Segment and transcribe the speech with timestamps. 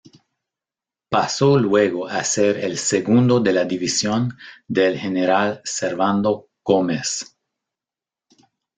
[1.11, 4.35] Pasó luego a ser el segundo de la división
[4.67, 7.37] del general Servando Gómez.